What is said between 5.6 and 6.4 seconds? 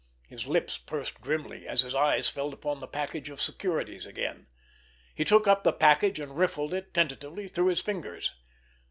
the package and